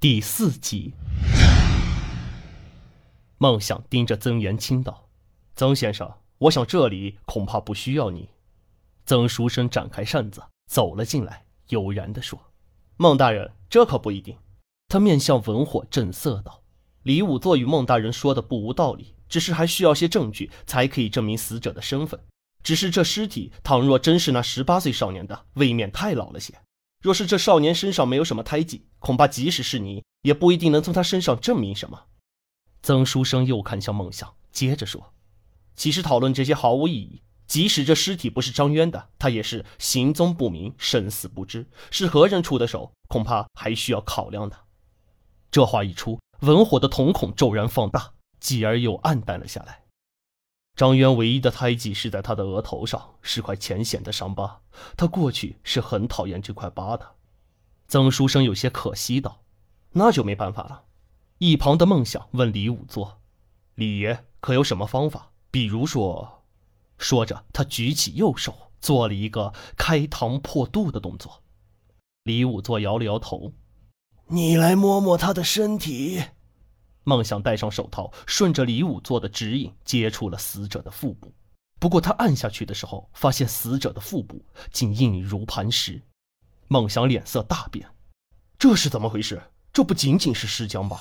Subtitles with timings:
[0.00, 0.94] 第四集。
[3.38, 5.08] 梦想盯着曾延清道
[5.56, 8.28] ：“曾先生，我想这里恐怕不需要你。”
[9.06, 10.40] 曾书生展开扇子
[10.70, 12.38] 走了进来，悠然地说
[12.96, 14.36] ：“孟大人，这可不一定。”
[14.86, 16.62] 他面向文火正色道
[17.02, 22.20] ：“李武作与孟大人说的不无道理，只是还需要些证据才可以证明死者的身份。
[22.62, 26.54] 只是这尸体，倘若真是那十八岁少年的，未免太老了些。
[27.00, 32.06] 若是这少年身上没有什么胎记，恐怕即使是你，也不一定能从他身上证明什么。”
[32.82, 35.12] 曾书生又看向孟想，接着说
[35.76, 37.22] ：“其实讨论这些毫无意义。
[37.46, 44.56] 即使这尸体不是张渊的，他也是行踪不明、生死不知，是何人出的手，恐怕还需要考量的。”
[45.50, 49.82] 这话一出，文火的瞳孔骤然放大，继而又暗淡了下来。
[50.78, 54.60] 张渊唯一的胎记是在他的额头上，是块浅显的伤疤。
[54.96, 57.16] 他过去是很讨厌这块疤的。
[57.88, 59.40] 曾书生有些可惜道
[59.90, 60.84] ：“那就没办法了。”
[61.38, 63.18] 一旁的梦想问李武作
[63.74, 65.32] ：“李爷可有什么方法？
[65.50, 66.44] 比如说……”
[66.96, 71.42] 说着，他举起右手，做了一个开膛破肚的动作。
[72.22, 73.52] 李武作摇了摇头。
[74.28, 76.22] 你来摸摸他的身体。
[77.08, 81.32] 梦想戴上手套，顺着李武做的指引接触了死者的腹部。
[81.80, 86.02] 不过他按下去的时候，发现死者的腹部竟硬如磐石。
[86.66, 87.88] 梦想脸色大变，
[88.58, 89.40] 这是怎么回事？
[89.72, 91.00] 这不仅仅是尸僵吧？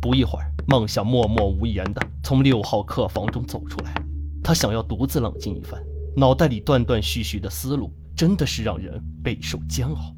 [0.00, 3.94] 不一会儿，梦想默默无言地从六号客房中走出来。
[4.42, 5.80] 他想要独自冷静一番，
[6.16, 7.94] 脑袋里断断续续的思路。
[8.16, 10.14] 真的是让人备受煎熬。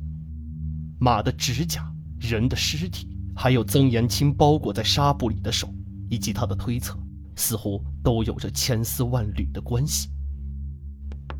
[0.98, 1.93] 马的指甲、
[2.28, 5.68] 人的尸体，还有曾延青包裹在纱布里的手，
[6.10, 6.98] 以及他的推测，
[7.36, 10.08] 似乎都有着千丝万缕的关系。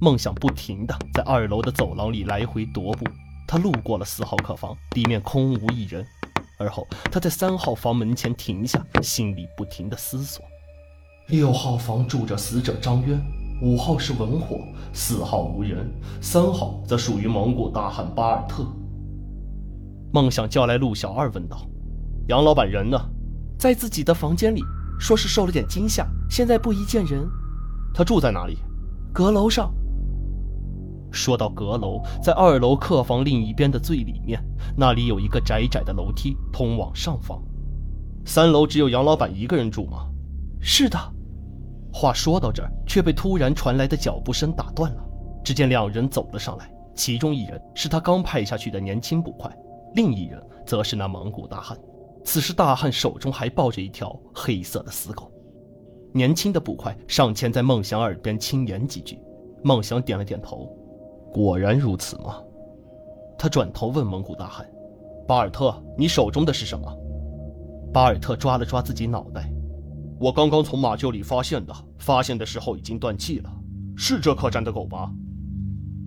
[0.01, 3.05] 梦想不停地在二楼的走廊里来回踱步。
[3.47, 6.05] 他路过了四号客房，里面空无一人。
[6.59, 10.43] 而后他在三号房门前停下，心里不停地思索：
[11.29, 13.21] 六号房住着死者张渊。
[13.63, 14.61] 五号是文火，
[14.93, 15.91] 四号无人，
[16.21, 18.67] 三号则属于蒙古大汉巴尔特。
[20.15, 21.69] 梦想叫来陆小二问道
[22.31, 22.97] ：“杨老板人呢？
[23.59, 24.63] 在自己的房间里，
[24.97, 27.29] 说是受了点惊吓，现在不宜见人。
[27.93, 28.59] 他住在哪里？
[29.13, 29.75] 阁楼上。”
[31.11, 34.41] 说到阁楼，在二楼客房另一边的最里面，
[34.77, 37.43] 那里有一个窄窄的楼梯通往上方。
[38.25, 40.07] 三楼只有杨老板一个人住吗？
[40.61, 40.97] 是的。
[41.93, 45.05] 话说到这，却被突然传来的脚步声打断了。
[45.43, 49.53] 只见两人走了上来，其中一人是他刚派下去的年轻捕快，
[49.95, 51.79] 另一人则是那蒙古大汉。
[52.25, 55.31] 此时，大汉手中还抱着一条黑色的死狗。
[56.13, 59.19] 年轻的捕快上前在孟祥耳边轻言几句，
[59.63, 60.69] 孟祥点了点头。
[61.33, 62.41] 果然如此吗？
[63.37, 64.65] 他转头问蒙古大汉
[65.27, 66.89] ：“巴尔特，你手中的是什么？”
[67.93, 69.53] 巴尔特抓了抓自己脑袋。
[70.21, 73.53] 我刚刚从马厩里发现的，发现的时候已经断气了，
[73.97, 75.13] 是这客栈的狗吧？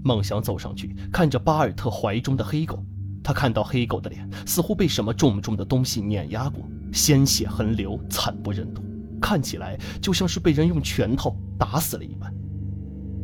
[0.03, 2.79] 孟想走上去，看着巴尔特怀中的黑狗，
[3.27, 8.81] 他看到黑狗的脸似乎被什么重重的东西碾压过，鲜血横流，惨不忍睹，
[9.19, 12.33] 看起来就像是被人用拳头打死了一般。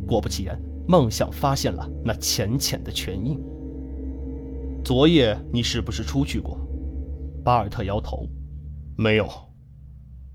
[0.06, 3.40] 果不其然，梦想发现了那浅浅的拳印。
[4.84, 6.60] 昨夜你是不是出去过？
[7.42, 8.28] 巴尔特摇头，
[8.98, 9.26] 没有。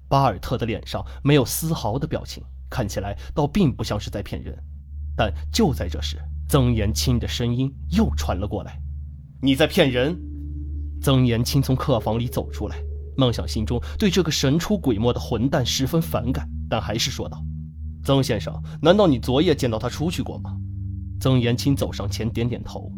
[0.08, 4.58] 巴尔特的脸上没有丝毫的表情，看起来倒并不像是在骗人。
[5.16, 8.82] 但就在这时，曾延青的声音又传了过来
[9.42, 10.20] ：“你在骗人！”
[11.02, 12.78] 曾延青从客房里走出来，
[13.16, 17.42] 梦想心中对这个神出鬼没的混蛋十分反感，但还是说道
[18.04, 20.58] ：“曾先生，难道你昨夜见到他出去过吗？”
[21.22, 22.92] 曾延青走上前，点点头：“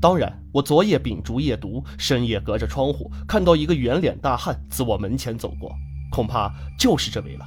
[0.00, 5.72] 当然，我昨夜秉烛夜读，深夜隔着窗户看到一个圆脸大汉自我门前走过。”
[6.12, 7.46] 恐怕就是这位了。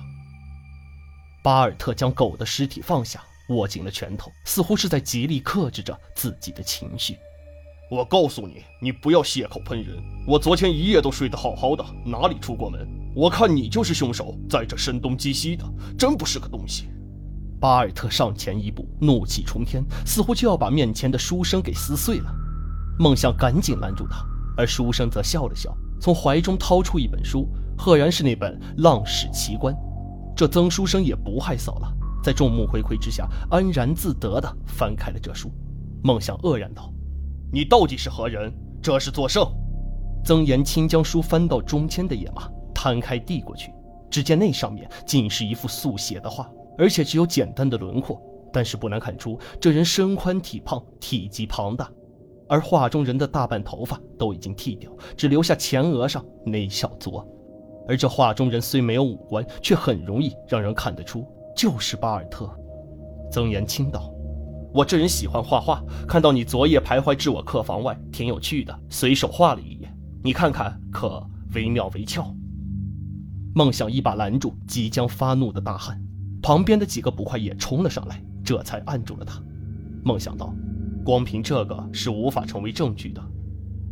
[1.44, 7.16] 巴尔特将狗的尸体放下，握紧了拳头，似乎是在极力克制着自己的情绪。
[7.90, 9.96] 我告诉你，你不要血口喷人。
[10.28, 12.87] 我昨天一夜都睡得好好的，哪里出过门？
[13.16, 15.64] 我看你就是凶手，在这声东击西的，
[15.97, 16.90] 真不是个东西。
[17.59, 22.35] 巴尔特上前一步，怒气冲天，似乎就要把面前的书生给撕碎了。
[22.97, 24.26] 孟想赶紧拦住他，
[24.58, 27.47] 而书生则笑了笑，从怀中掏出一本书。
[27.78, 29.73] 赫然是那本《浪史奇观》，
[30.34, 31.93] 这曾书生也不害臊了，
[32.23, 35.52] 在众目睽睽之下，安然自得地翻开了这书。
[36.02, 36.90] 梦想愕然道
[37.52, 38.53] ：“你到底是何人？
[38.82, 39.42] 这是作甚？”
[40.24, 43.72] 曾延清将书翻到中间的页码，摊开递过去，
[44.09, 48.20] 只见那上面竟是一幅速写的画，而且只有简单的轮廓，
[48.52, 51.90] 但是不难看出这人身宽体胖，体积庞大。
[52.47, 57.28] 而画中人的大半头发都已经剃掉，只留下前额上那一小撮。
[57.88, 61.24] 而这画中人虽没有五官，却很容易让人看得出
[61.56, 62.50] 就是巴尔特。
[63.32, 64.14] 曾延青道
[64.76, 69.98] ：“我这人喜欢画画，看到你昨夜徘徊至我客房外，挺有趣的，随手画了一眼。
[70.22, 72.30] 你看看，可惟妙惟肖。”
[73.56, 75.98] 梦想一把拦住即将发怒的大汉，
[76.42, 79.42] 旁边的几个捕快也冲了上来，这才按住了他。
[80.04, 80.54] 梦想道
[81.06, 83.24] ：“光凭这个是无法成为证据的。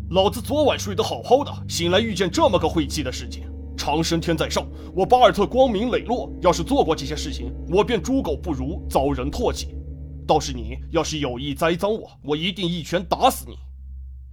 [0.10, 3.46] 老子昨晚睡得好好的，醒来遇见这么个晦气的事情。
[3.78, 9.78] 长生天在上，我巴尔特光明磊落，要是做过这些事情，我便猪狗不如，遭人唾弃。
[10.26, 13.58] 倒是你要是有意栽赃我，我一定一拳打死你。”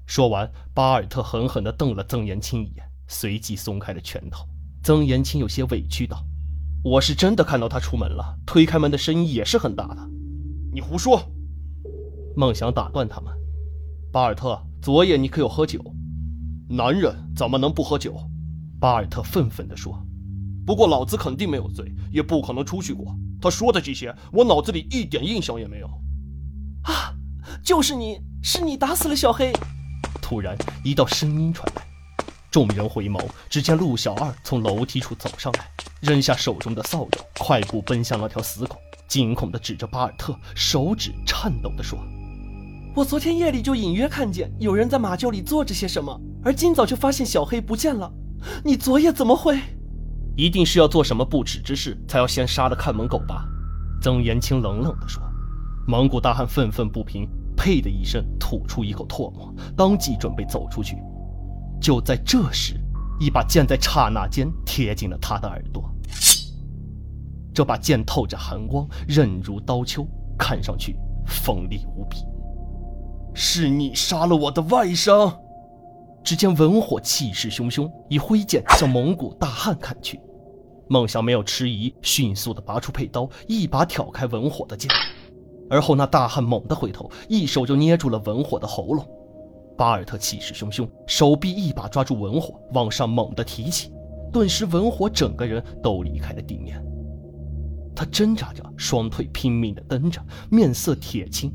[0.07, 4.45] 说完，巴尔特狠狠地瞪了曾延青一眼，随即松开了拳头。
[4.83, 6.25] 曾延青有些委屈道
[6.83, 10.09] ：“我是真的看到他出门了，推开门的声音也是很大的。”
[10.73, 11.23] 你胡说！
[12.37, 13.33] 梦想打断他们
[14.11, 15.81] ：“巴尔特，昨夜你可有喝酒？”
[16.71, 18.17] 男人怎么能不喝酒？
[18.81, 20.01] 巴尔特愤愤地说
[20.65, 23.15] ：“不过老子肯定没有醉，也不可能出去过。
[23.41, 25.87] 他说的这些，我脑子里一点印象也没有。”
[26.85, 27.15] 啊！
[27.65, 29.53] 就是你，是你打死了小黑！
[30.23, 31.83] 突然，一道声音传来。
[32.51, 35.71] 众人回眸，只见陆小二从楼梯处走上来，
[36.01, 38.77] 扔下手中的扫帚，快步奔向那条死狗，
[39.09, 41.99] 惊恐地指着巴尔特，手指颤抖地说
[42.95, 48.13] ：“我昨天夜里就隐约看见有人在马厩里做着些什么，而今早就发现小黑不见了。
[48.65, 49.61] 你昨夜怎么会？
[50.37, 53.47] 一定是要做什么不耻之事，才要先杀了看门狗吧？”
[54.01, 55.23] 曾延青冷冷地说。
[55.87, 60.97] 蒙古大汉愤愤不平，呸的一声吐出一口唾沫，当即准备走出去。
[61.81, 62.81] 就在这时，
[63.19, 65.83] 一把剑在刹那间贴近了他的耳朵。
[67.53, 70.07] 这把剑透着寒光，刃如刀丘，
[70.39, 70.97] 看上去
[71.27, 72.19] 锋利无比。
[73.35, 75.35] 是你杀了我的外甥！
[76.23, 80.21] 只见文火气势汹汹，以挥剑向蒙古大汉砍去。
[80.89, 84.91] 孟祥没有迟疑，迅速地拔出佩刀，一把挑开文火的剑。
[85.71, 89.07] 而后那大汉猛地回头，一手就捏住了文火的喉咙。
[89.79, 93.93] 巴尔特气势汹汹，手臂一把抓住文火，往上猛地提起，
[94.33, 96.85] 顿时文火整个人都离开了地面。
[97.95, 100.21] 他挣扎着，双腿拼命地蹬着，
[100.51, 101.55] 面色铁青。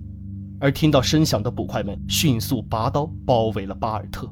[0.62, 4.28] 而听到声响的捕快们迅速拔刀包围了巴尔特，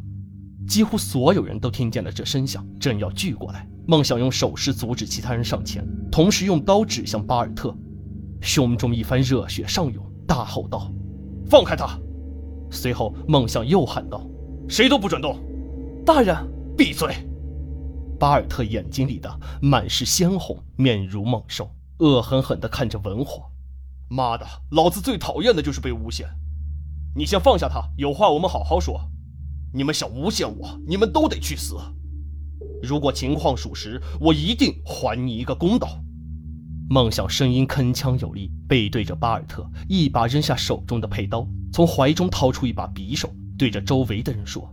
[0.67, 3.67] 几乎所有人都听见了这声响，正要聚过来。
[3.85, 7.75] 梦想用手势阻止其他人上前，同时用刀指向巴尔特，
[8.41, 10.91] 胸中一番热血上涌，大吼道
[11.49, 11.99] ：“放开他！”
[12.71, 14.25] 随后，孟想又喊道
[14.69, 15.37] ：“谁都不准动！”
[16.05, 16.35] 大人，
[16.77, 17.13] 闭嘴！
[18.17, 19.29] 巴尔特眼睛里的
[19.61, 21.69] 满是鲜红，面如猛兽，
[21.99, 23.43] 恶狠狠地看着文火。
[24.09, 26.27] 妈的，老子最讨厌的就是被诬陷！
[27.15, 29.09] 你先放下他，有话我们好好说。
[29.75, 31.75] 你们想诬陷我，你们都得去死！
[32.83, 35.99] 如果情况属实，我一定还你一个公道。
[36.91, 41.47] 梦想声音铿锵有力，背对着巴尔特，一把扔下手中的佩刀。
[41.71, 44.71] 从怀中掏出一把匕首，对着周围的人说：“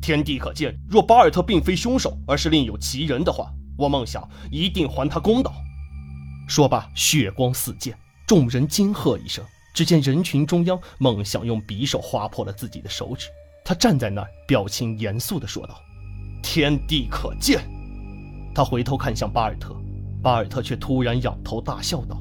[0.00, 5.52] 天地可见，若巴尔特并非凶手，而是另有其人的话，我梦想一定还他公道。”
[6.48, 7.94] 说罢，血光四溅，
[8.26, 9.44] 众人惊喝一声。
[9.74, 13.28] 只见人群中央，梦想用匕首划破了自己的手指。
[13.68, 15.74] 他站在那儿，表情严肃地说道
[16.42, 17.60] ：“天地可见。”
[18.54, 19.76] 他回头看向巴尔特，
[20.22, 22.18] 巴尔特却突然仰头大笑道：“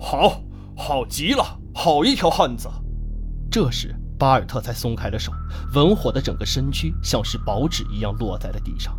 [0.00, 0.40] 好，
[0.74, 1.44] 好极了，
[1.74, 2.66] 好一条汉子！”
[3.52, 5.30] 这时，巴尔特才松开了手，
[5.74, 8.98] 文火的整个身躯像是薄纸一样落在了地上。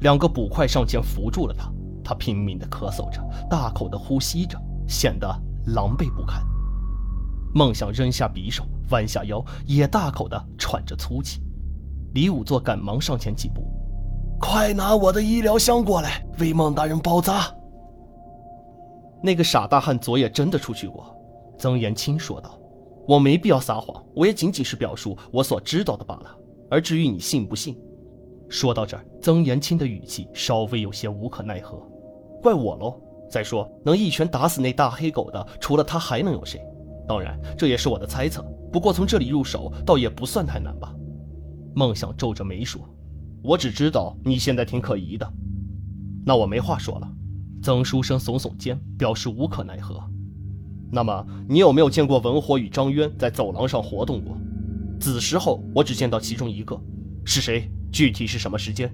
[0.00, 1.70] 两个捕快上前扶住了他，
[2.02, 5.28] 他拼命地咳嗽着，大口地呼吸着，显得
[5.74, 6.42] 狼狈不堪。
[7.54, 11.42] 梦想扔下匕首，弯下腰，也大口的喘着粗气。
[12.14, 13.64] 李武作赶忙上前几步
[14.38, 17.52] ：“快拿我的医疗箱过来，为孟大人包扎。”
[19.24, 21.16] 那个傻大汉昨夜真的出去过，
[21.58, 22.58] 曾延青说道。
[23.08, 26.36] 我没必要撒谎，我也仅仅是表述我所知道的罢了。
[26.70, 27.76] 而至于你信不信，
[28.48, 31.82] 说到这儿，曾延青的语气稍微有些无可奈何。
[32.40, 33.00] 怪我喽。
[33.28, 36.60] 再说，能一拳打死那大黑狗的，除了他还能有谁？
[37.08, 38.44] 当然，这也是我的猜测。
[38.72, 40.94] 不过从这里入手，倒也不算太难吧？
[41.74, 42.80] 梦想皱着眉说
[43.44, 45.30] ：“我只知道你现在挺可疑的。”
[46.24, 47.08] 那我没话说了。
[47.62, 50.02] 曾书生耸耸肩，表示无可奈何。
[50.90, 54.36] 那么，你有没有见过文火与张渊在走廊上活动过？
[54.98, 56.80] 子时候，我只见到其中一个，
[57.24, 57.70] 是谁？
[57.92, 58.92] 具体是什么时间？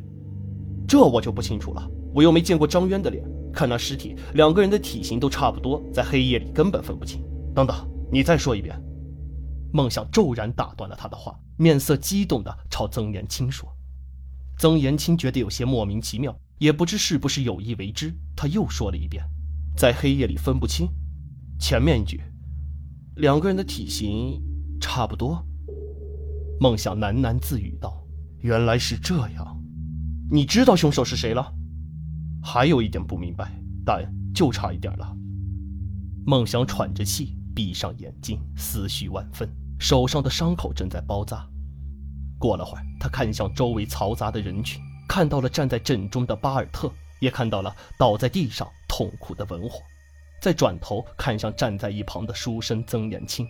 [0.86, 1.90] 这我就不清楚了。
[2.14, 7.22] 我又没见过张渊的脸，看那尸体，两个人的体型都差不多，在黑夜里根本分不清。
[7.54, 7.74] 等等，
[8.10, 8.78] 你再说一遍。
[9.72, 13.68] 梦想骤然打断了他的话，面色激动地朝曾延青说
[14.58, 18.14] ：“曾延青觉得有些莫名其妙，也不知是不是有意为之。
[18.34, 19.24] 他又说了一遍，
[19.76, 20.88] 在黑夜里分不清。
[21.58, 22.22] 前面一句，
[23.16, 24.42] 两个人的体型
[24.80, 25.44] 差不多。”
[26.60, 28.04] 梦想喃喃自语道
[28.40, 29.62] ：“原来是这样，
[30.30, 31.54] 你知道凶手是谁了？
[32.42, 33.52] 还有一点不明白，
[33.84, 35.16] 但就差一点了。”
[36.26, 37.37] 梦想喘着气。
[37.58, 39.48] 闭上眼睛，思绪万分，
[39.80, 41.44] 手上的伤口正在包扎。
[42.38, 46.88] 过了会儿，他看向周围嘈杂的人群，看到了站在阵中的巴尔特，
[47.18, 49.80] 也看到了倒在地上痛苦的文火，
[50.40, 53.44] 再转头看向站在一旁的书生曾延青，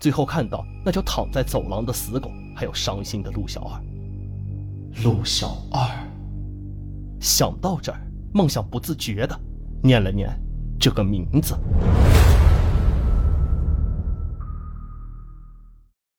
[0.00, 3.84] 最后看到那条躺在走廊的死狗，还有伤心的陆小二。
[5.04, 5.86] 陆小二。
[7.20, 8.00] 想到这儿，
[8.32, 9.38] 梦想不自觉的
[9.82, 10.30] 念了念
[10.80, 11.54] 这个名字。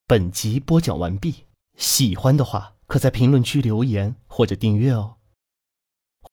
[0.06, 1.46] 本集播讲完毕，
[1.78, 5.14] 喜欢的话可在评论区留言或者订阅哦。